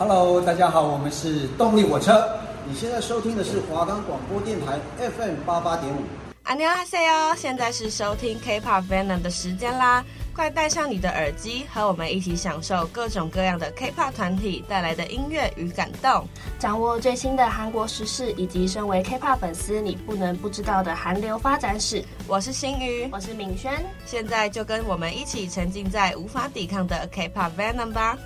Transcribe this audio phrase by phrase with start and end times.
[0.00, 2.26] Hello，大家好，我们是动力火车。
[2.66, 5.98] 你现在收听的是华冈广播电台 FM 八八点五。
[6.44, 10.02] 안녕하세요，现在是收听 K-pop Venom 的时间啦！
[10.34, 16.26] 快戴上你的耳机，和我们一起享受各种各样的 K-pop 团体带来的音乐与感动，
[16.58, 22.02] 掌握最新的韩国时事，以及身为 K-pop 粉丝你不能不知道的韩流发展史。
[22.26, 28.16] 我是新宇，我是敏轩，现在就跟我们一起沉浸在无法抵抗的 K-pop Venom 吧！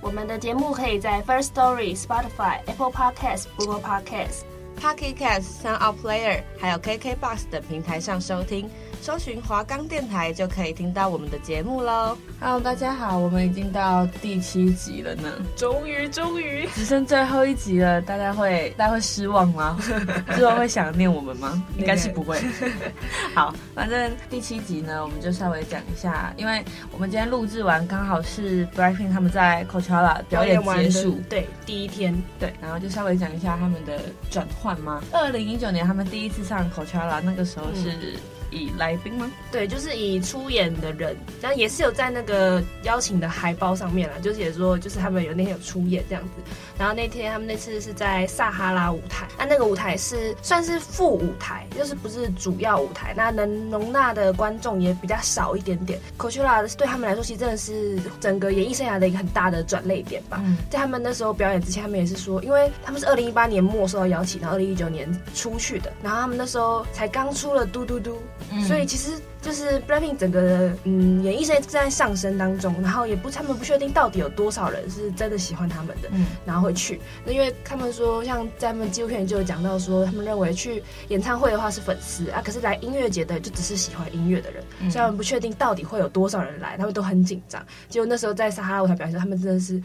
[0.00, 4.42] 我们的节目可以在 First Story、Spotify、Apple Podcasts、Google Podcasts、
[4.80, 8.68] Pocket Casts、Sound Player，还有 KKBox 等平台上收听。
[9.00, 12.18] 搜寻华冈电台就可以听到我们的节目喽。
[12.40, 19.78] Hello，大家好，我们已经到第七集了呢，终于终于只剩最后一集了，大家会大家会失望吗？
[20.34, 21.62] 之后会想念我们吗？
[21.78, 22.40] 应该是不会。
[23.34, 35.00] 好，反正第七集呢，我们就稍微讲一下，因为我们今天录制完刚好是 BLACKPINK 他们在 Coachella 表演结束，对，第一天，对，然后就稍微讲一下他们的转换吗？
[35.12, 38.18] 二零一九年他们第一次上 Coachella，那个时候是。
[38.50, 39.30] 嗯以来宾吗？
[39.52, 46.30] 对，就是以出演的人，但也是有在那个邀请的海报上面啦，就是也说，就是他们有那天有出演这样子。
[46.78, 55.98] 然后那天他们那次是在撒哈拉舞台，那那个舞台是算是副舞台，就是不是主要舞台，那能容纳的观众也比较少一点点。
[56.16, 60.40] Coachella 对他们来说，其实真的是整个演艺生涯的一个很大的转捩点吧。
[60.42, 68.18] 嗯、在他们那时候表演之前，他们也是说，因为他们是二零一八年末受到邀请，然后二零一九年出去的，然后他们那时候才刚出了嘟嘟嘟。
[68.50, 69.10] 嗯、所以其实
[69.40, 77.00] 就是 BLACKPINK 整个的嗯演艺生涯正在上升当中，然后也不他们不确定到底有多少人是真的喜欢他们的，嗯，然后会去。
[77.24, 87.64] 那因为他们说，像在他们纪录片就有讲到说，他们认为去演唱会的话是粉丝啊，可是来音乐节的就只是喜欢音乐的人，嗯、所以他们不确定到底会有多少人来，他们都很紧张。
[87.88, 89.82] 结果那时候在撒哈拉舞台表现，他们真的是。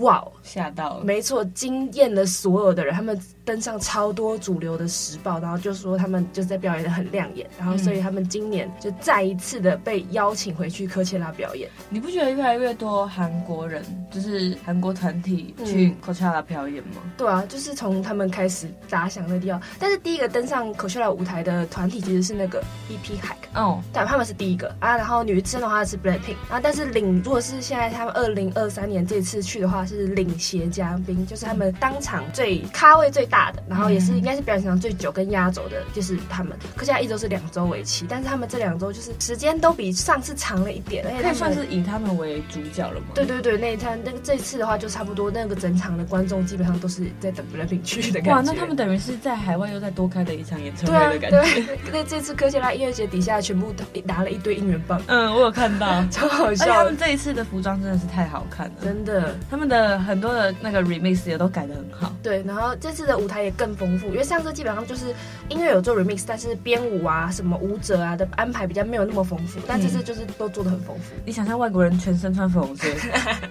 [0.00, 1.04] 哇，吓到了！
[1.04, 2.94] 没错，惊艳了所有的人。
[2.94, 7.48] 他们登上超多主流的时报，然后就说他们就是在表演的很亮眼。
[7.58, 11.70] 然后，所以他们今年就再一次的被邀请回去科切拉表演。
[11.88, 16.96] 你不觉得越来越多韩国人，就是韩国团体去科切拉表演吗？
[17.02, 19.58] 嗯、对啊，就是从他们开始打响那地方。
[19.78, 24.94] 但是第一个登上科切拉舞台的团体其实是那个 EP Hike 哦，对，他们是第一个啊。
[24.96, 29.85] 然后女生的话是 Blackpink 啊，但是领如果是现在他们二零二三年这次去的话。
[29.86, 36.56] 是领衔嘉宾，就是他们当场最咖位最大的，然后也是应该是表演时长最久跟压轴的，就是他们。
[36.74, 43.06] 可现在一周是两周为期，但是他们这两周就是时间都比上次长了一点，而且可以算是以他们为主角了吗？
[43.14, 48.32] 对对对，那一趟那个这次的话就差不多，那个整场的观众基本上都是在等 BLACKPINK 去的感觉。
[48.32, 51.42] 哇，那他们等于是在海外又再多开了一场演唱会的感觉。
[51.42, 55.00] 对，那这次科切拉音乐节底下全部拿了一堆应援棒。
[55.06, 56.66] 嗯，我有看到，超好笑。
[56.66, 59.76] 他们这一次的服装真的是太好看了，真的，他们的。
[59.86, 62.12] 呃，很多的那个 remix 也都改得很好。
[62.22, 65.14] 对，然后这次的舞台也更丰富，因为上次基本上就是
[65.48, 71.14] 音乐有做 remix，但是编舞啊、什么舞者啊的安排比较没有那么丰富，但这次就是都做的很丰富。
[71.14, 71.20] 嗯。
[71.26, 72.88] 你想象外国人全身穿粉红色，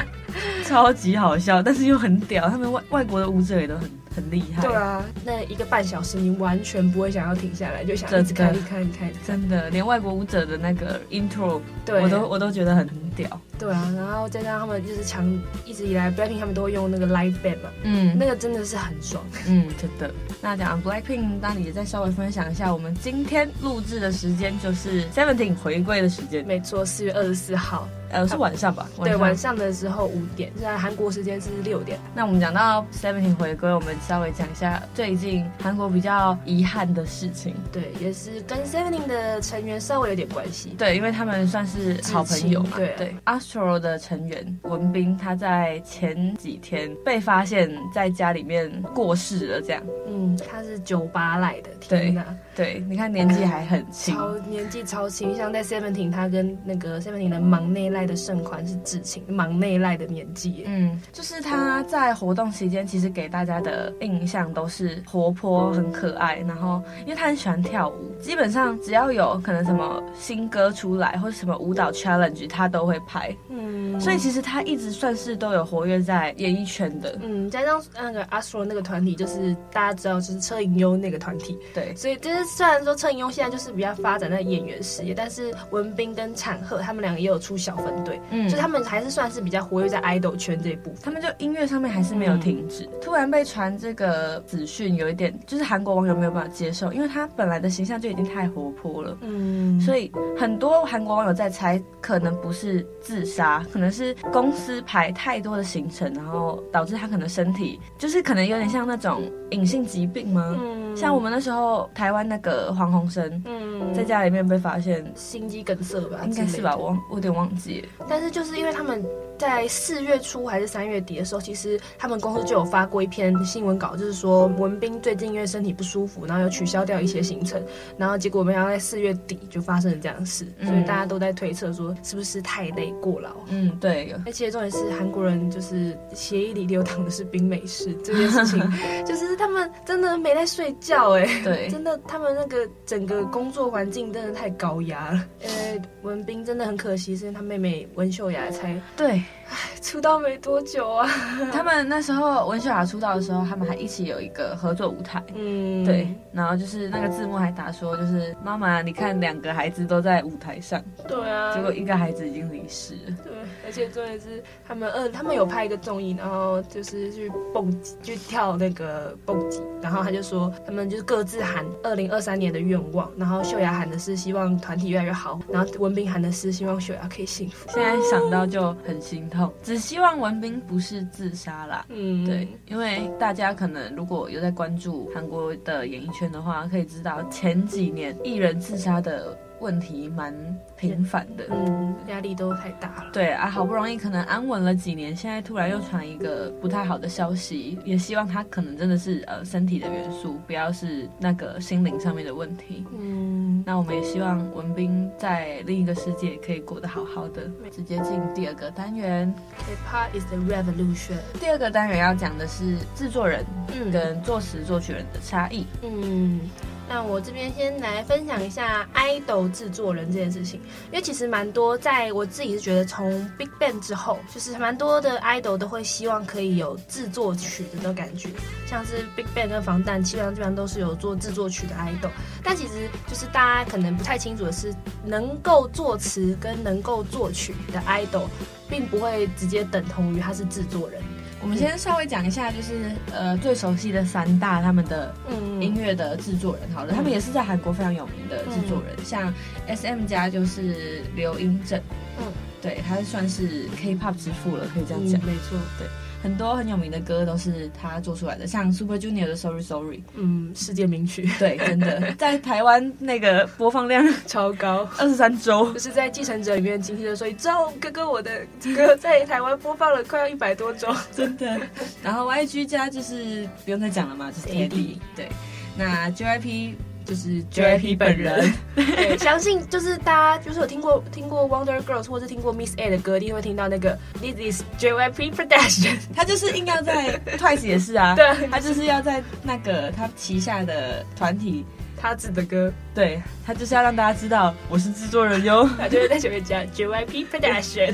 [0.66, 3.90] 超级好笑，但是又很屌，他们外外国的舞者也都很。
[4.16, 13.28] 很厉害，对啊，那一个半小时你完全不会想要停下来，就想一直看一看一看，真的，连外国舞者的那个 intro，对我都我都觉得很屌。
[13.58, 15.26] 对啊，然后再加上他们就是强，
[15.66, 20.14] 一直以来 BLACKPINK 他们都会用那个 live band 嘛，嗯，那个真的是很爽，嗯，真的。
[20.42, 27.88] 那讲 BLACKPINK，那你也再稍微分享一下，我们今天录制的时间就是 Seventeen 回归的时间，没错，四月二十四号。
[28.12, 28.88] 呃，是晚上吧？
[29.04, 32.00] 对，晚上的时候五点，现在韩国时间是六点。
[32.14, 37.56] 那我们讲到 Seventeen 回归，我们稍微讲一下最近韩国比较遗憾的事情。
[37.74, 40.76] 对，也是跟 Seventeen 的成员稍微有点关系。
[40.78, 42.78] 对，因为他们算是好朋友嘛。
[42.78, 43.16] 对对
[43.46, 49.84] ，Astro 的成员文斌，他在前几天被发现在家里面过世了，这样。
[50.08, 52.26] 嗯，他是酒吧来的，天哪！
[52.56, 60.64] 对，你看年纪还很轻，超年纪超轻，像在 Seventeen，他跟那个 Seventeen 的忙内赖的盛宽是至亲，忙内赖的年纪。
[60.66, 73.36] 嗯，就是他在活动期间，其实给大家的印象都是活泼、很可爱，然后因为他很喜欢跳舞，基本上只要有可能什么新歌出来或者什么舞蹈 challenge，他都会拍。
[73.50, 77.20] 嗯，所以其实他一直算是都有活跃在演艺圈的。
[77.22, 81.60] 嗯，加上那个 Astro 那个团体，就是大家知道就是车银优那个团体。
[81.74, 82.45] 对，所以就是。
[82.46, 90.98] 虽然说车银优现在就是比较发展在演员事业，但是文彬跟产赫他们两个也有出小分队，嗯，就他们还是算是比较活跃在 idol 圈这一部分。
[91.04, 92.84] 他们就音乐上面还是没有停止。
[92.86, 110.56] 嗯、突然被传这个资讯，有一点就是韩国网友没有办法接受，因为他本来的形象就已经太活泼了，嗯，所以很多韩国网友在猜，可能不是自杀，可能是公司排太多的行程，然后导致他可能身体就是可能有点像那种隐性疾病吗？
[110.60, 118.06] 嗯，像我们那时候台湾那个黄鸿升，嗯，在家里面被发现心肌梗塞吧，应该是吧，我我有点忘记了。
[118.10, 119.04] 但是就是因为他们。
[119.38, 127.62] 在四月初还是三月底的时候，其实他们公司就有发过一篇新闻稿，就是说文斌最近因为身体不舒服，然后又取消掉一些行程，
[127.98, 133.30] 然后结果没想到在四月底就发生了这样的事，所以大家都在推测说是不是太累过劳。
[133.50, 134.16] 嗯，对。
[134.26, 138.72] 而且重点是韩国人就是协议里流淌的是冰美式这件事情，
[139.06, 145.28] 就是他们真的没在睡觉哎，对，真的他们那个整个工作环境真的太高压了。
[145.42, 149.22] 呃，文斌真的很可惜，是因为他妹妹文秀雅才对。
[149.48, 151.08] 唉，出道没多久啊！
[151.54, 155.24] 他们那时候文秀雅出道的时候，他们还一起有一个合作舞台。
[155.36, 156.08] 嗯，对。
[156.34, 160.84] 然后就是那个字幕还打说，就是妈妈，你看两个孩子都在舞台上。
[161.08, 161.54] 对啊。
[161.54, 163.16] 结果一个孩子已经离世了。
[163.24, 163.34] 对，
[163.66, 169.62] 而且重点是他们，嗯，他们有拍一个综艺，然后就是去蹦极，去跳那个蹦极。
[169.82, 173.10] 然后他就说，他们就是各自喊二零二三年的愿望。
[173.16, 177.70] 然后秀雅喊的是希望团体越来越好，然后文斌喊的是希望秀雅可以幸福。
[177.72, 179.54] 现在想到就很心痛。
[179.62, 181.86] 只希望文彬不是自杀啦。
[181.90, 189.38] 嗯，对，因为大家可能如果有在关注韩国的演艺圈的话，可以知道前几年艺人自杀的。
[189.66, 190.32] 问题蛮
[190.78, 193.10] 频繁的，嗯，压力都太大了。
[193.12, 202.86] 对啊，好不容易可能安稳了几年，现在突然又传一个不太好的消息，也希望他可能真的是呃身体的元素，不要是那个心灵上面的问题。
[202.96, 207.50] 嗯，那我们也希望文斌在另一个世界可以过得好好的。
[207.72, 211.18] 直接进第二个单元，K-pop is the revolution。
[211.40, 213.44] 第二个单元要讲的是制作人
[213.92, 215.66] 跟作词作曲人的差异。
[215.82, 216.40] 嗯。
[216.88, 220.62] 那我这边先来分享一下 idol 制作人这件事情，
[220.92, 228.30] 因为其实蛮多，在我自己是觉得从 BigBang 之后，就是蛮多的 idol 都会希望可以有制作曲的那种感觉，
[228.68, 232.12] 像是 BigBang 跟防弹，基本上基本上都是有做制作曲的 idol，
[232.44, 234.74] 但其实就是大家可能不太清楚的是，
[235.04, 238.26] 能够作词跟能够作曲的 idol，
[238.70, 241.02] 并不会直接等同于他是制作人。
[241.46, 245.14] 我们先稍微讲一下，就是呃最熟悉的三大他们的
[245.62, 249.32] 音乐的制作人，好了，他们也是在韩国非常有名的制作人，像
[249.68, 251.80] SM 家就是刘英正，
[252.18, 252.26] 嗯，
[252.64, 255.88] 对，他算是 K-pop 之父了，可以这样讲，没错，对。
[256.24, 262.14] 很多很有名的歌都是他做出来的，像 Super Junior 的 Sorry Sorry，嗯，世界名曲，对，真的。
[262.18, 268.42] 在台湾那个播放量超高， 二十三周，就是在《继承者》里面今天的说，你知道哥哥我的
[268.76, 271.60] 歌在台湾播放了快要一百多周， 真的。
[272.04, 275.30] 然后 YG 家就是不用再讲了嘛，就是 AD，对，
[275.78, 276.74] 那 JYP。
[277.06, 287.66] 就是 JYP 本人， 对，相信就是大家就是有听过听过 Wonder Girls 或者听过 Miss A 的歌，一定会听到那个 This is JYP Production， 他就是硬要在 Twice
[287.66, 291.64] 也是啊， 对，他就是要在那个他旗下的团体
[292.06, 297.94] 他制的歌，对，他就是要让大家知道我是制作人哟，他就会在前面加 JYP Production。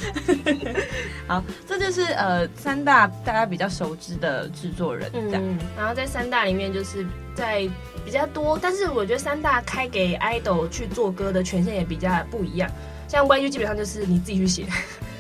[1.28, 7.06] 好，这就是呃三大大家比较熟知的制作人，这样，嗯，然后在三大里面就是
[7.36, 7.70] 在。
[8.04, 12.68] 比较多，但是我觉得三大开给 idol 去做歌的权限也比较不一样。
[13.08, 14.66] 像 YG 基本上就是你自己去写，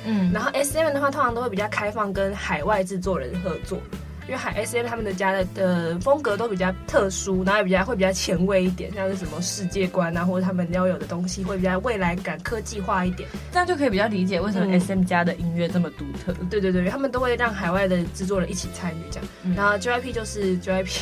[0.04, 3.80] 嗯， 然后 SM 的话通常都会比较开放，跟海外制作人合作，
[4.28, 16.34] 因为海 SM 他们的家的的风格都比较特殊，然后也比较会比较前卫一点，像是什么世界观啊，或者他们要有的东西会比较未来感、科技化一点，这样就可以比较理解为什么 SM 家的音乐这么独特。
[16.50, 21.02] 对对对，他们都会让海外的制作人一起参与这样，嗯、然后 JYP 就是 JYP。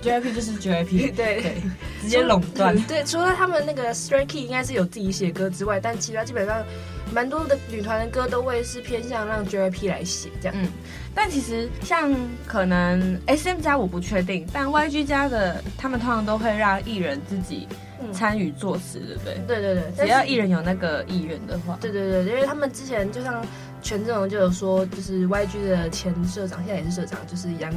[0.00, 1.54] JYP 就是 JYP， 对对，
[2.00, 2.80] 直接垄断。
[2.82, 6.64] 对，除了他们那个 Stray Kids 应该是有自己写歌之外，但其他基本上
[7.12, 10.56] 蛮多的女团的歌都会是偏向让 JYP 来写这样。
[10.58, 10.68] 嗯，
[11.14, 12.14] 但其实像
[12.46, 17.66] 可能 SM 家我不确定，但 YG 家的他们通常都会让艺人自己
[18.12, 19.34] 参与作词，对不对？
[19.46, 21.78] 对对对，只要艺人有那个意愿的话。
[21.80, 23.44] 对对对，因为他们之前就像。
[23.80, 27.72] 权志龙就有说，就是 YG 的前社长，现在也是社长，就是杨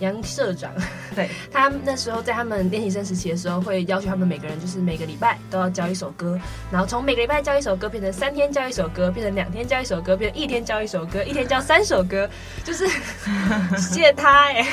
[0.00, 0.72] 杨社长。
[1.14, 6.38] 对， 他那时候在他们练习生时期的时候，会要求他们每个人就是每个礼拜都要教一首歌，
[6.70, 12.28] 然后从每个礼拜教一首歌变成三天教一首歌，变成两天教一首歌，变成一天教一首歌，一天教三首歌，
[12.64, 12.86] 就是
[13.76, 14.66] 谢他哎，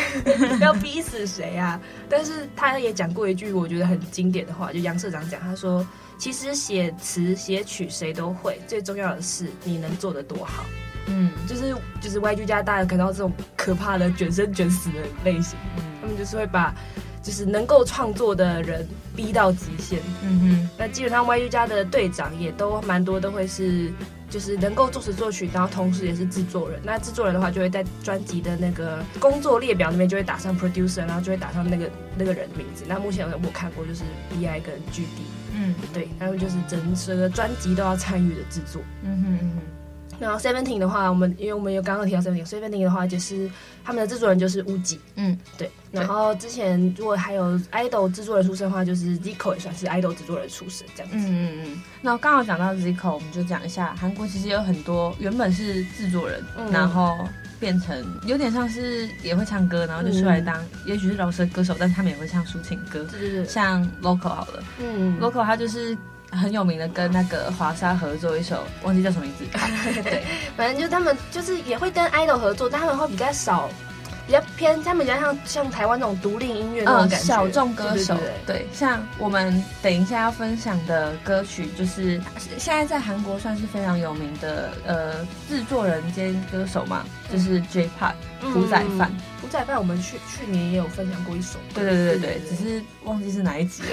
[0.61, 1.79] 要逼死谁啊？
[2.09, 5.85] 但是他也讲过一句我觉得很经典的话，就杨社长讲，他说。
[6.19, 10.65] 其实写词写曲谁都会，最重要的是你能做得多好。
[11.09, 16.73] 嗯，就是就是 YG 家大家看到这种可怕的卷生卷死的类型，嗯，他们就是会把
[17.21, 19.99] 就是能够创作的人逼到极限。
[20.23, 23.91] 嗯哼，那基本上 YG 家的队长也都蛮多都会是
[24.29, 26.79] 就是能够作词作曲，然后同时也是制作人。
[26.83, 32.85] 那制作人的话就会在专辑的那个工作列表那边就会打上 producer，然后就会打上那个那个人的名字。
[32.87, 35.19] 那目前我看过就是 BI 跟 GD。
[35.51, 38.81] 嗯，对，他们就是整个专辑都要参与的制作。
[39.03, 39.78] 嗯哼嗯哼。
[40.19, 43.49] 然后 Seventeen 的话，我们因为我们有刚刚提到 Seventeen，Seventeen 的话就是
[43.83, 44.99] 他们的制作人就是乌吉。
[45.15, 45.69] 嗯，对。
[45.91, 51.17] 然后之前如果还有 idol 制作人出身的话，就是 Zico 也算是 idol 制作人出身这样子。
[51.17, 51.81] 嗯嗯嗯。
[52.01, 57.17] 那刚好讲到 Zico，我们就讲一下韩国其实有很多原本是制作人，嗯、然后。
[57.59, 57.93] 变成
[58.25, 65.93] 有点像是也会唱歌，然后就出来当，嗯、也许是饶舌歌手，但是他们也会唱抒情歌，对对对，像 Local 好了，嗯，Local 他就是
[66.31, 69.45] 很有名的，跟那个华莎合作一首，忘记叫什么名字，
[70.03, 70.23] 对，
[70.55, 73.69] 反正就他们就是也会跟 idol 合作，但他们会比较少。
[74.27, 78.13] 比较偏，他们比较像像台湾那种独立音乐那种感觉，嗯、小众歌手。
[78.13, 82.21] 对，对，对，对，像我们等一下要分享的歌曲，就是
[82.59, 85.15] 现在在韩国算是非常有名的呃
[85.49, 89.09] 制作人兼歌手嘛，就是 J.Park 朴宰范。
[89.11, 91.57] 嗯朴宰范，我们去去年也有分享过一首。
[91.73, 93.89] 对对对对，只是忘记是哪一集了。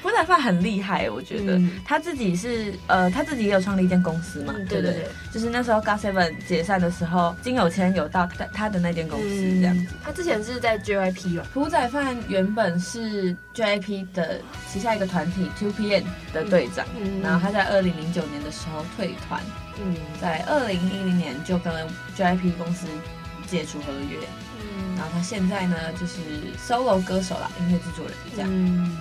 [0.00, 4.54] 朴宰范很厉害，我觉得、嗯、他自己是呃，他自己也有创立一间公司嘛。
[4.56, 9.86] 嗯、对对对，就是那时候 GOT7 解散的时候，金有谦有到他他的那间公司这样子。
[9.90, 11.46] 嗯、他之前是在 JYP 吧？
[11.52, 14.40] 朴宰范原本是 JYP 的
[14.72, 19.42] 旗下一个团体 2PM 的队长，嗯、然后他在二零零九年的时候退团，
[19.80, 21.72] 嗯，在二零一零年就跟
[22.16, 22.86] JYP 公司。
[23.48, 24.16] 解除合约，
[24.62, 26.20] 嗯，然后他现在呢，就是
[26.56, 28.48] solo 歌手啦，音乐制作人这样。
[28.50, 28.96] 嗯，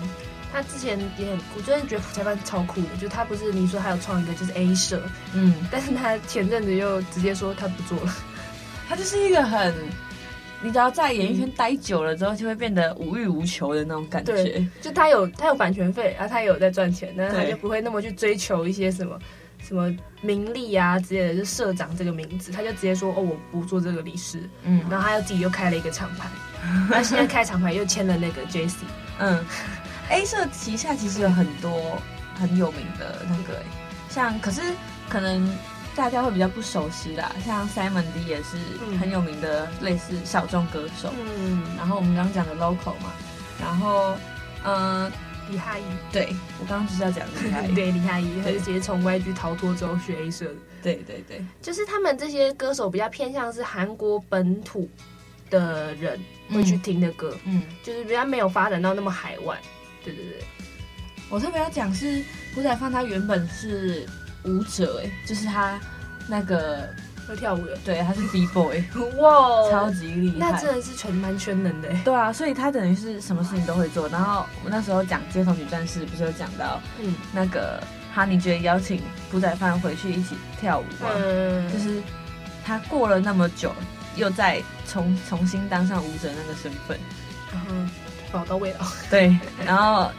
[0.51, 5.01] 他之前也很，我真的觉得朴宰范超酷的，就他不是你说他有创一个就是 A 社，
[5.34, 8.13] 嗯，但是他前阵子又直接说他不做了。
[8.90, 9.74] 他就是一个很，
[10.62, 14.34] 你只要在演艺圈待久了之后，就会变得无欲无求的那种感觉。
[14.34, 19.18] 对，就他有他有版权费，然后他也有在赚钱，但是他就不会那么去追求一些什么。
[19.72, 19.90] 什么
[20.22, 24.50] 名利啊之类的，就社长这个名字，他就直接说哦，我不做这个理事。
[24.63, 26.28] 嗯，然后他又自己又开了一个厂牌，
[26.90, 28.74] 他现在开厂牌又签了那个 JC。
[29.20, 29.42] 嗯
[30.10, 31.98] ，A 社旗下其实有很多
[32.36, 33.62] 很有名的那个，
[34.10, 34.62] 像可是
[35.08, 35.58] 可能
[35.96, 38.58] 大家会比较不熟悉啦，像 Simon D 也是
[39.00, 41.13] 很有名的类似小众歌手。
[41.40, 43.13] 嗯，然后我们刚刚讲的 Local 嘛，
[43.62, 44.18] 然后
[44.66, 45.06] 嗯。
[45.06, 45.12] 呃
[45.51, 50.46] 李哈伊，对，我刚刚就是要讲李哈伊，对，李哈伊， 他就直接从 YG 逃脱之后学 A 社。
[50.46, 54.89] 的，对对对，就是他们这些歌手比较偏向是韩国本土
[55.50, 59.60] 的人会去听的歌，嗯，就是比较没有发展到那么海外，
[60.03, 60.41] 对对对。
[61.29, 62.24] 我特别要讲是
[62.55, 64.08] 朴宰范，他原本是
[64.46, 65.79] 舞者，哎，就是他
[66.27, 66.89] 那个。
[67.28, 68.84] 会跳舞的，对，他是 B boy，
[69.18, 74.08] 哇，超级厉害，那真的是全蛮全能的，对啊，所以他等于是什么事情都会做。
[74.10, 77.82] 然后我们那时候讲街头女战士，不是有讲到，嗯，那个
[78.13, 79.01] 哈尼觉得邀请
[79.32, 81.10] 朴宰范回去一起跳舞吗？
[81.16, 82.01] 嗯，就是
[82.66, 83.72] 他过了那么久，
[84.16, 86.98] 又再重重新当上舞者那个身份，
[87.51, 87.68] 然后
[88.32, 90.12] 宝刀未老，对，然后。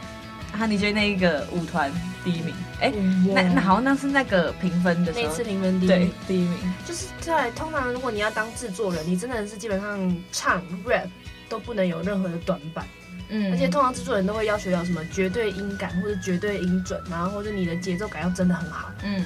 [0.57, 1.91] 哈尼追那一个舞团
[2.23, 2.93] 第一名，哎、欸，
[3.33, 6.73] 那那好像那是那个评分的时候，那次评分第一名，第一名。
[6.85, 11.07] 就是在通常如果你要当制作人，你真的是基本上唱 rap
[11.49, 12.85] 都不能有任何的短板，
[13.29, 19.25] 嗯，而且通常制作人都会要求要什么绝对音感或者绝对音准，然后或者你的节奏感要真的很好，嗯。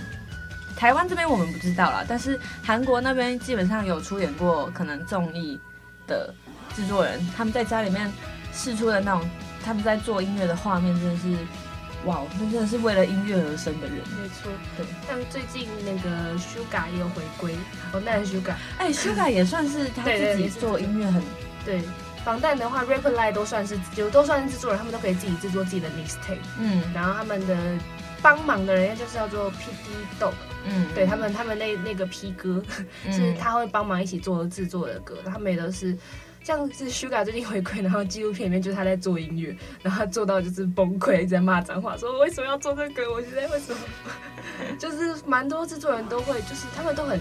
[0.78, 5.60] 台湾这边我们不知道啦，但是韩国那边基本上有出演过可能综艺
[6.08, 6.34] 的
[6.76, 8.12] 制作人，他们在家里面
[8.54, 9.30] 试出的那种。
[9.64, 11.36] 他们在做音乐的画面真的是，
[12.06, 13.98] 哇，那真的是为了音乐而生的人。
[13.98, 14.86] 没错，对。
[15.08, 17.56] 像最近那个 Suga 也有回归，
[17.92, 21.22] 防弹 Suga，哎， Suga 也算是他自己做音乐很
[21.66, 21.82] 对。
[22.24, 26.38] 防弹的话，Rapper Line 都算是就都算是制作人，他们都可以自己制作自己的 mixtape。
[26.60, 27.56] 嗯，然后他们的
[28.22, 30.34] 帮忙的人就是叫做 PD Dog。
[30.66, 32.62] 嗯，对他们，他们那那个 P 哥
[33.10, 35.98] 是他会帮忙一起做制作的歌，他们也都是。
[36.48, 43.12] 像是 Sugar 最近回归，然后纪录片里面就是他在做音乐，然后他做到就是崩溃，一直在骂脏话，说为什么要做这个？
[43.12, 43.80] 我现在为什么？
[44.80, 47.20] 就是蛮多制作人都会，就是他们都很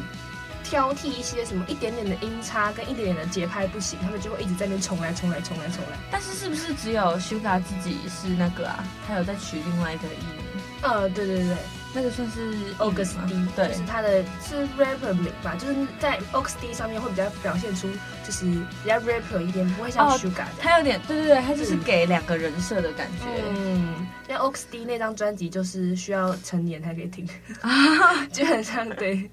[0.63, 5.99] 挑剔一些什么一点点的音差跟一点点的节拍不行，他们就会一直在那边重来重来重来重来。
[6.09, 8.85] 但是是不是只有 Sugar 自己是那个啊？
[9.09, 10.23] 他有在取另外一个艺
[10.55, 10.63] 名？
[10.83, 11.57] 呃，对对对。
[11.97, 17.89] 那个算是 August D，对，就是他的是 rapper 名吧，就是在 August D 上面会比较表现出
[18.23, 20.47] 就是比较 rapper 一点，不会像 Suga 的。
[20.61, 23.25] 他有点，对对对，他就是给两个人设的感觉。
[23.49, 27.27] 嗯，像 August D 那张专辑就是需要成年才可以听
[27.63, 29.31] 啊， 基本上对，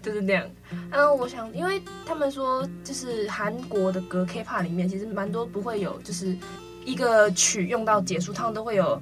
[0.00, 0.42] 就是那样。
[0.92, 6.34] 嗯，我想，因为他们说就是韩国的歌 K-pop 里面其实蛮多不会有，就是
[6.86, 8.98] 一个曲用到结束，他们都会有。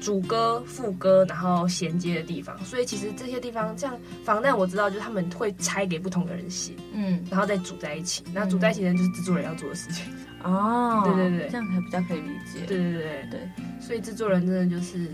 [0.00, 8.24] 主歌、副歌，然后衔接的地方，所以其实这些地方，像防弹我知道，就是他们会拆给不同的人写，嗯，然后再组在一起。
[8.32, 10.04] 那组在一起呢，就是制作人要做的事情。
[10.42, 12.66] 哦， 对对对，这样才比较可以理解。
[12.66, 13.40] 对对对对，对，
[13.80, 15.06] 所以制作人真的就是，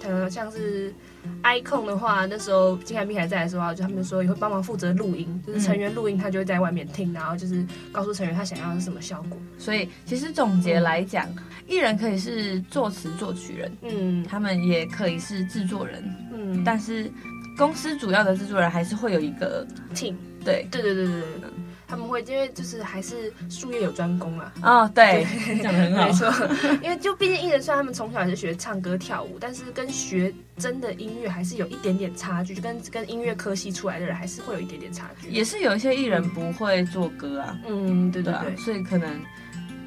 [0.00, 0.94] 他像是。
[1.42, 9.38] iKON 的话，那时候金海碧还在的时候，就他们说也会帮忙负责录音，就是成员录音，他就会在外面听，然后就是告诉成员他想要的是什么效果。
[9.58, 11.26] 所以其实总结来讲，
[11.66, 17.10] 艺人可以是作词作曲人，嗯，他们也可以是制作人，嗯，但是
[17.56, 21.50] 公司主要的制作人还是会有一个 team，对，对对对对对。
[21.90, 24.52] 他们会因为就是还是术业有专攻啊。
[24.62, 25.26] 哦，对，
[25.60, 26.32] 讲得很好，没错。
[26.80, 35.28] 因为就毕竟艺人虽然他们从小也是学唱歌跳舞，但是跟学真的音乐还是有一点点差距，就跟跟音乐科系出来的人还是会有一点点差距。
[35.28, 39.10] 也是有一些艺人不会做歌啊，嗯，对对对，所以可能，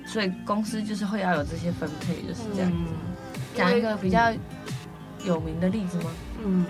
[0.06, 2.78] 所以公司就是会要有这些分配，就是这样子。
[3.56, 4.34] 讲一个比较
[5.24, 6.12] 有名的例子吗？
[6.44, 6.66] 嗯，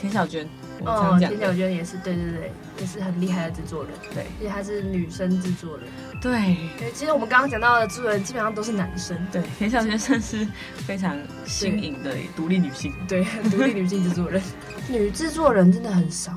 [0.00, 0.48] 田小娟。
[0.82, 5.86] 哦，田小娟也是，对对对，也是很厉害的制作人，对，而且她是女生制作人，
[6.22, 10.48] 对，对，其实我们刚刚讲到的制作人基本上都是男生，对，田小娟算是
[10.86, 11.14] 非常
[11.44, 14.42] 新颖的独立女性，对，独立女性制作人，
[14.88, 16.32] 女制作人真的很少，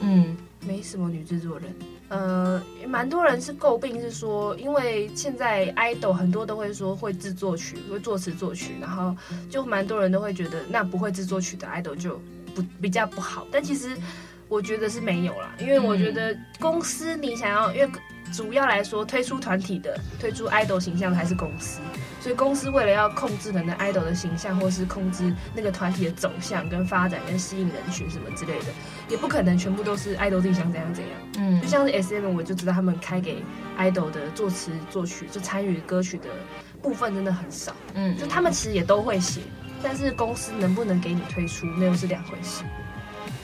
[0.00, 1.74] 嗯，没什么女制作人，
[2.08, 9.16] 呃，蛮多人是诟病，是说因为现在 idol 很多都会说会制作曲，会作词作曲，然后
[9.48, 12.20] 就蛮多人都会觉得那不会制作曲的 idol 就。
[12.56, 13.96] 不比较不好，但其实
[14.48, 17.88] 我觉得是没有啦，因为我觉得公司你想要，因为
[18.32, 21.80] 主要来说推出团体的、推出 idol 形象的还是公司，
[22.20, 28.66] 所以公司为了要控制人的 idol 的形象，或是控制那个团体的走向跟发展，跟吸引人群什么之类的，
[29.08, 31.12] 也不可能全部都是 idol 自己想怎样怎样。
[31.38, 33.44] 嗯，就像是 SM，我就知道他们开给
[33.78, 36.28] idol 的作词作曲，就参与歌曲的
[36.82, 37.74] 部分真的很少。
[37.94, 39.42] 嗯，就他们其实也都会写。
[39.88, 42.64] 但是公司能不能给你推出，那又是两回事。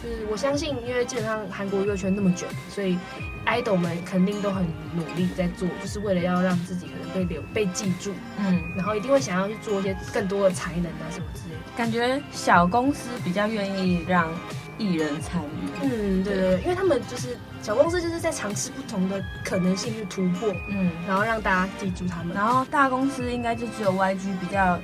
[0.03, 2.99] 就是我相信，因为基本上韩国娱乐圈那么卷，所以
[3.47, 8.13] idol 们肯定都很努力在做，就是为了要让自己可能被留、被记住。
[8.39, 11.61] 嗯，然后一定会想要去做一些更多的才能啊什么之类的。
[11.77, 14.29] 感觉小公司比较愿意让
[14.77, 15.85] 艺人参与。
[15.85, 20.53] 嗯，对对对，因为他们就是小公司，就是在尝试不同的可能性去突破。
[20.69, 22.35] 嗯，然后让大家记住他们。
[22.35, 24.81] 然后大公司应该就只有 YG 比较。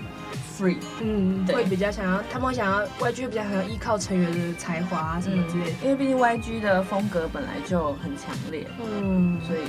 [0.59, 9.61] free，嗯，对，会比较想要，他们会想要 YG 比较想要依靠成员的才华啊什么之类的，嗯，因为毕竟 YG 的风格本来就很强烈，嗯，所以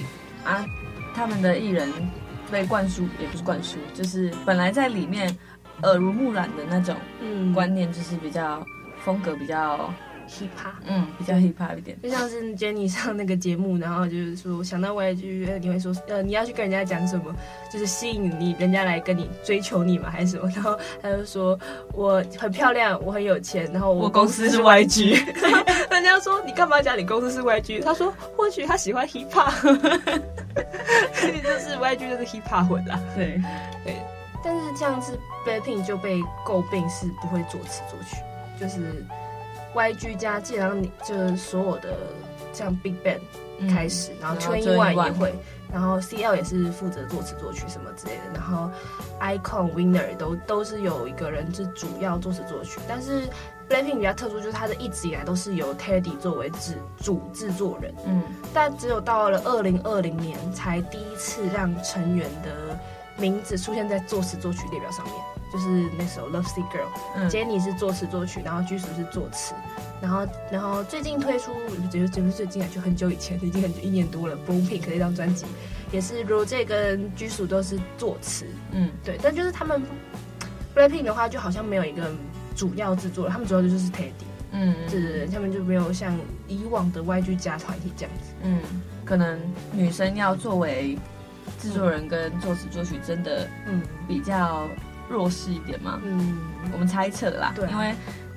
[0.43, 0.65] 啊，
[1.13, 1.89] 他们的艺人
[2.51, 5.35] 被灌输也不是灌输，就是本来在里面
[5.83, 6.95] 耳濡目染的那种
[7.53, 8.65] 观念，就是比较
[9.03, 9.93] 风格比较。
[10.29, 17.35] Hip hop，嗯，比较 hip hop 一点，就像是 Jennie 上那个节目，然后就是说想到 YG，你会说，呃，你要去跟人家讲什么，
[17.71, 20.49] 就是吸引你，人家来跟你追求你嘛，还是什么？
[20.55, 21.59] 然后他就说
[21.93, 25.25] 我很漂亮，我很有钱，然后我公司是 YG，
[25.91, 27.83] 人家说你干嘛讲你公司是 YG？
[27.83, 29.51] 他说或许他喜欢 hip hop，
[31.13, 33.41] 所 以就是 YG 就是 hip hop 混啦，对。
[33.83, 33.95] 对，
[34.43, 38.17] 但是这样子 BLACKPINK 就被诟病是不会作词作曲，
[38.59, 39.03] 就是。
[39.75, 41.95] YG 加，既然你就是所有的
[42.53, 43.19] 像 Big Bang
[43.73, 45.33] 开始，嗯、然后 Twenty One 也会，
[45.71, 48.69] 然后 CL 也是负责作词作曲什么之类的，然后
[49.21, 53.27] Icon Winner 都都是有一个人是主要作词作曲，但是
[53.69, 62.77] BLACKPINK 比较特殊，就是它的一直以来都是由 Teddy 作为制主制作人，嗯，但只有到了二零二零年才第一次让成员的
[63.17, 65.13] 名字出现在作词作曲列表上面。
[65.51, 69.53] 就是那首《Love Sick girl，Jenny 是作词作曲，然后居属是作词，
[70.01, 71.51] 然后然后最近推出，
[71.91, 75.45] 觉得觉得最近啊，就很久以前，已经很久一年多了，《Bloom Pink》那张专辑
[75.91, 79.81] 也是 Rose 跟居属都是作词，嗯，对，但就是他们
[80.75, 82.11] BLACKPINK 的话，就好像没有一个
[82.55, 84.11] 主要制作，他们主要的就是 Teddy，
[84.51, 86.15] 嗯，是他们就没有像
[86.47, 88.59] 以往的 YG 加团体这样子，嗯，
[89.03, 89.39] 可能
[89.71, 90.97] 女生要作为。
[91.59, 93.81] 制作人跟作词作曲真的嗯。
[94.07, 94.69] 比较
[95.09, 95.99] 弱势一点嘛？
[96.03, 96.37] 嗯，
[96.71, 97.93] 我们猜测啦，对，因为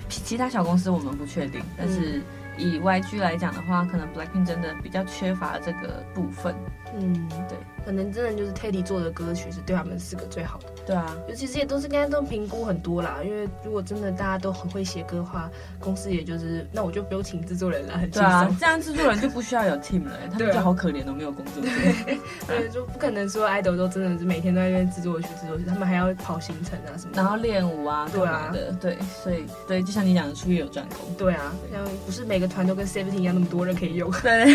[0.09, 2.23] 其他小公司我们不确定，但是
[2.57, 6.55] 以 YG 来讲的话，可能 Blackpink 真的比较缺乏这个部分。
[6.99, 10.67] 嗯，对，可能真的就是 Teddy 做的歌曲是对他们四个最好的。
[10.87, 13.19] 对啊，尤其是也都是刚才都评估很多啦。
[13.25, 18.23] 因为如果真的大家都很会写歌的话，公司也就是那我就不用请制作人了，很轻松。
[18.23, 21.63] 对啊，这样制作人就不需要有 team 了，他们就好可怜都没有工作。
[21.63, 31.15] 对， 对，就不可能说 idol 都真的是每天都在练制作曲、制作曲，他们还要跑行程啊什么，然后练舞啊，对啊的，对，所以对，就像你讲的，出业有专攻。
[31.17, 34.11] 对啊，像不是每个团都跟 Seventeen 一样那么多人可以用。
[34.23, 34.47] 对，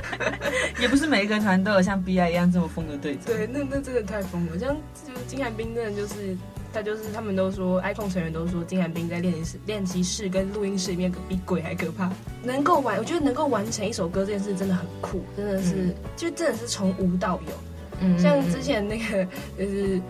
[0.80, 3.24] 也不是每一个团都有像 BI 一样这么疯的队长。
[3.26, 4.74] 对，那那真的太疯了，像
[5.06, 6.36] 就是金韩彬真的就是。
[6.74, 12.10] 他就是，他们都说，iPhone 成员都说，金韩彬在练习室、练习室跟录音室里面比鬼还可怕。
[12.42, 17.52] 能够完，我觉得能够完成一首歌这件事真的很酷，真的是，嗯、就真的是从无到有。
[18.00, 19.24] 嗯，像之前那个
[19.56, 20.00] 就是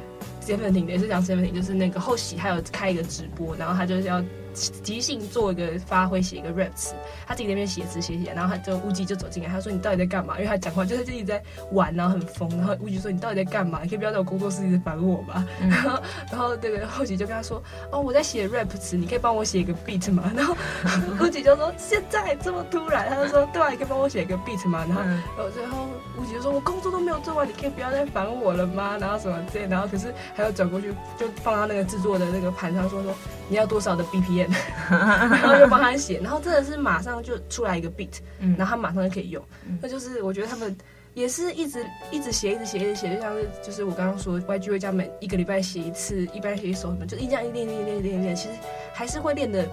[0.41, 4.25] 谢文婷，也是讲谢文婷，就是那个后喜他有开一个直播，然后他就是要。
[4.55, 6.95] 即兴做一个发挥，写一个 rap 词，
[7.27, 10.35] 他自己那边写词写写，然后他就乌鸡就走进来，他说，你到底在干嘛？
[10.37, 13.81] 因为他讲话就是自己在玩，然后很疯，然后乌鸡说，你到底在干嘛？
[13.83, 15.45] 你可以不要在我工作室一直烦我吧？
[15.61, 20.31] 嗯、然后然后那个后吉就跟他说，哦，我在写 rap 词，你可以帮我写一个 beat 吗？
[20.37, 20.55] 然后
[21.21, 24.85] 乌鸡就说，现在这么突然，他就说，对啊，你可以帮我写一个 beat 吗？
[24.89, 25.89] 然后、嗯、然后最后
[26.19, 28.97] 乌鸡就说，我工作都没有做完，你可以不要再烦我了吗？
[29.01, 33.13] 然后什么之类，然后可是还要转过去就放到那个制作的那个盘上说说，
[33.49, 34.44] 你要多少的 BPM？
[34.91, 39.43] 然后就帮他写，然后真的是马上就出来一个 beat，嗯，然后他马上就可以用。
[39.67, 40.77] 嗯、那就是我觉得他们
[41.15, 48.55] 也是一直一直写，一直写，一直写，就像是就是我刚刚说，YG 会这样每一个礼拜写一次，一般写一首什么，就一这样一练练练练练，其实
[48.93, 49.67] 还是会练的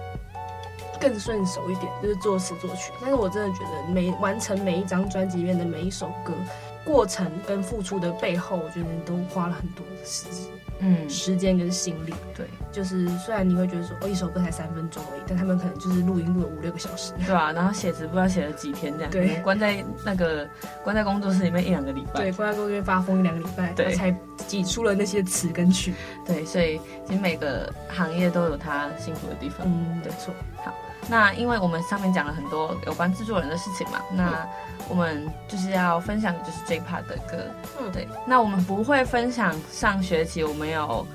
[1.00, 2.92] 更顺手一点，就是作词作曲。
[3.00, 6.32] 但是我真的觉得每完成每一张专辑里面的每一首歌，
[6.84, 10.52] 过程跟付出的背后，我觉得都花了很多的时间。
[10.84, 20.44] 嗯，时间跟心力，对，就是虽然你会觉得说，哦，一首歌才三分钟而已，但他们可能就是录音录了五六个小时，对啊，然后写词不知道写了几天这样，对，关在那个
[20.82, 24.10] 关在工作室里面一两个礼拜，对，关在工作室里面发疯一两个礼拜，对，才
[24.48, 25.94] 挤出了那些词跟曲，
[26.26, 30.74] 对，所以其实每个行业都有它辛苦的地方，嗯，没错，好。
[31.08, 34.48] 那因为我们上面讲了很多有关制作人的事情嘛，那
[34.88, 37.44] 我们就是要分享的就是 J.Park 的歌，
[37.80, 38.08] 嗯，对。
[38.26, 41.06] 那我们不会分享上学期我们有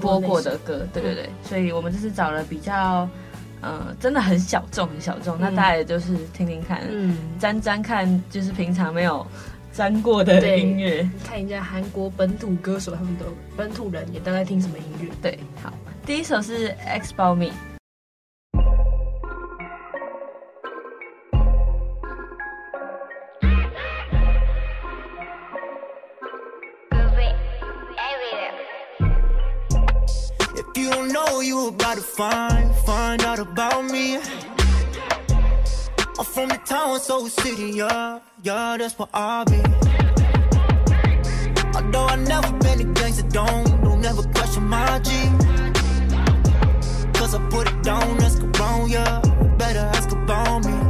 [0.00, 1.30] 播过的歌，对对对。
[1.42, 3.08] 所以我们就是找了比较，
[3.60, 9.26] 呃，真的很小众很小众，那大家也就是听听看，嗯，沾沾看，就是平常没有
[9.72, 13.26] 沾过的音乐，看一下韩国本土歌手他们都
[13.56, 15.08] 本土人也都在听什么音乐。
[15.20, 15.72] 对，好，
[16.06, 17.50] 第一首是 X-About Me。
[31.88, 34.16] try to find, find out about me.
[36.18, 39.62] I'm from the town, so city, yeah, yeah, that's where I'll be.
[41.74, 45.10] Although I never been a gangster, don't, don't never question my G.
[47.14, 49.20] Cause I put it down, ask around, yeah,
[49.56, 50.87] better ask about me.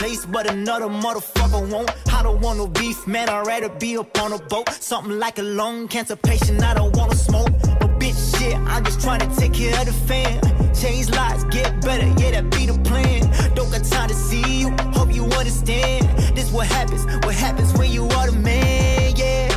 [0.00, 1.90] place, but another motherfucker won't.
[2.12, 3.28] I don't want no beef, man.
[3.28, 4.70] I'd rather be up on a boat.
[4.70, 7.52] Something like a lung cancer patient, I don't wanna smoke.
[7.80, 10.40] But bitch, shit, I'm just trying to take care of the fam.
[10.74, 13.20] Change lives, get better, yeah, that be the plan.
[13.54, 16.02] Don't got time to see you, hope you understand.
[16.34, 19.48] This what happens, what happens when you are the man, yeah.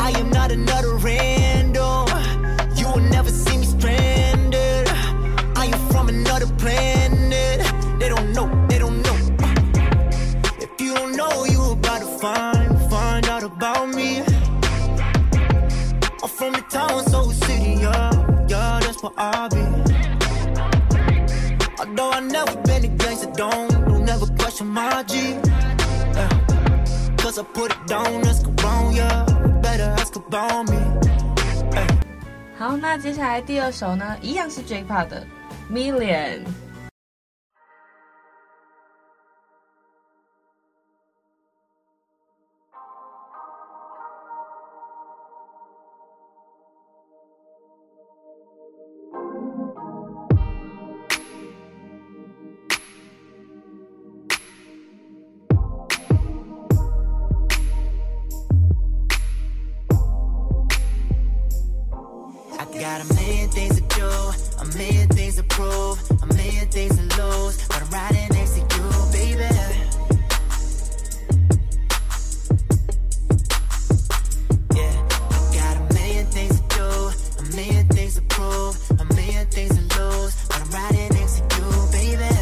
[0.00, 2.08] I am not another random.
[2.74, 4.88] You will never see me stranded.
[5.62, 7.60] I am from another planet,
[8.00, 8.57] they don't know
[32.57, 35.25] 好，那接下来第二首呢，一样是 J.Park 的《
[35.73, 36.39] Million》。
[62.80, 64.08] Got a million things to do,
[64.60, 68.60] a million things to prove, a million things to lose, but I'm riding next to
[68.60, 68.66] you,
[69.12, 69.42] baby.
[74.74, 74.94] Yeah,
[75.30, 76.84] I got a million things to do,
[77.38, 81.56] a million things to prove, a million things to lose, but I'm riding next to
[81.56, 82.32] you, baby.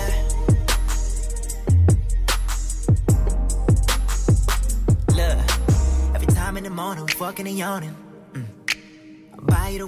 [5.16, 5.38] Look,
[6.14, 8.05] every time in the morning, we fucking and yawning.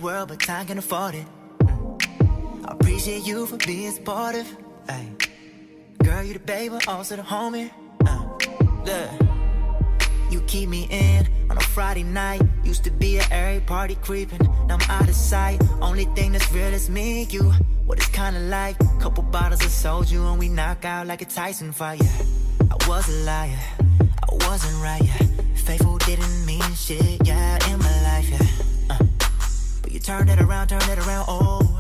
[0.09, 1.27] World, but time can afford it.
[2.65, 4.49] I appreciate you for being supportive.
[4.89, 5.07] Ay.
[6.03, 7.71] Girl, you the baby, also the homie.
[8.07, 8.25] Uh.
[8.89, 9.09] Look,
[10.31, 12.41] you keep me in on a Friday night.
[12.65, 14.43] Used to be at every party creeping.
[14.67, 15.61] Now I'm out of sight.
[15.83, 17.45] Only thing that's real is me you.
[17.85, 18.77] What it's kinda like.
[19.05, 22.01] Couple bottles of soju and we knock out like a Tyson fight.
[22.73, 23.63] I was a liar.
[24.27, 25.05] I wasn't right.
[25.11, 25.23] Yeah.
[25.67, 27.27] Faithful didn't mean shit.
[27.27, 28.31] Yeah, in my life.
[28.31, 28.68] Yeah.
[29.89, 31.79] But you turn it around, turn it around, oh.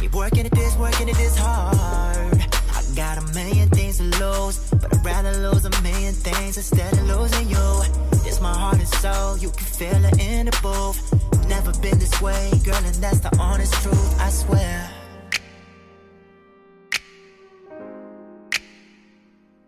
[0.00, 1.76] Keep working at this, working at this hard.
[1.76, 6.90] I got a million things to lose But I'd rather lose a million things instead
[6.94, 7.82] of losing you.
[8.24, 11.46] This my heart and soul, you can feel it in the booth.
[11.50, 14.90] Never been this way, girl, and that's the honest truth, I swear.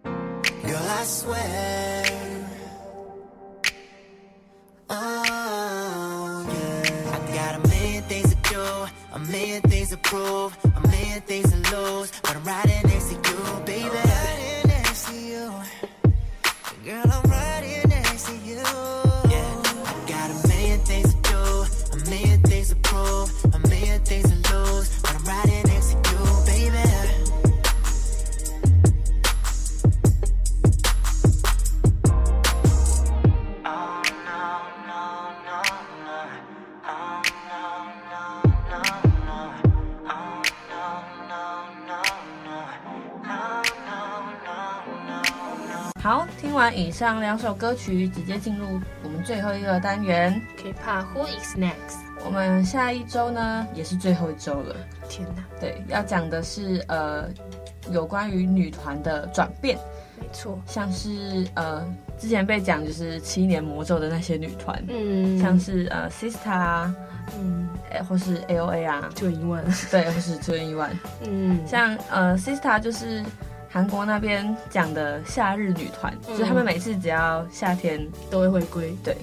[0.03, 1.92] Girl, I swear
[9.15, 12.13] a million things to prove, a million things to lose.
[12.23, 13.32] But I'm riding next to you,
[47.03, 50.41] 上两首歌曲，直接进入我们最后一个单元。
[50.57, 51.99] K-pop Who is next？
[52.25, 54.77] 我们下一周呢，也是最后一周了。
[55.09, 57.29] 天哪，对，要讲的是呃，
[57.91, 59.77] 有关于女团的转变，
[60.21, 61.85] 没错，像是呃，
[62.17, 66.95] 之前被讲就是七年魔咒的那些女团，嗯，像是呃 Sista 啊，
[67.37, 69.61] 嗯，呃或是 AOA 啊，就一万，
[69.91, 70.91] 对，或是 2NE1，
[71.25, 73.25] 嗯，像呃 Sista 就是
[73.73, 76.37] 韩国那边讲的夏日女团，嗯。
[76.37, 79.17] 就是他们每次只要夏天，都会回归，对，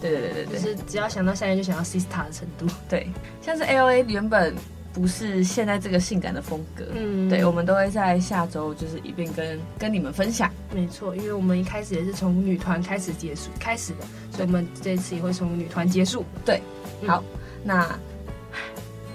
[0.00, 3.06] 对对对对对，就是只要想到夏天就想到 Sista 的程度，对，
[3.40, 4.54] 像是 AOA 原本
[4.92, 7.28] 不是现在这个性感的风格，嗯。
[7.28, 10.50] 对，我们都会在下周就是一并跟跟你们分享。
[10.74, 14.00] 没错，因为我们一开始也是从女团开始结束开始的，
[14.32, 16.24] 所以我们这次也会从女团结束。
[16.44, 16.60] 对，
[17.02, 17.08] 嗯。
[17.08, 17.22] 好，
[17.62, 17.88] 那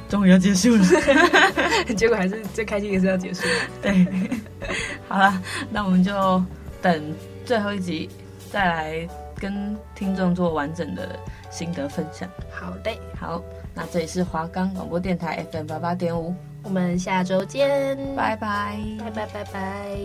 [0.09, 0.83] 终于要结束了。
[1.95, 3.43] 结果还是最开心的是要结束。
[3.81, 4.05] 对，
[5.07, 6.43] 好了，那我们就
[6.81, 7.13] 等
[7.45, 8.09] 最后一集
[8.51, 9.07] 再来
[9.39, 11.17] 跟听众做完整的
[11.51, 12.29] 心得分享。
[12.51, 13.41] 好的，好，
[13.73, 18.79] 那这里是华冈广播电台 FM 八八点五，我们下周见，拜拜。
[18.99, 19.97] 拜拜拜拜。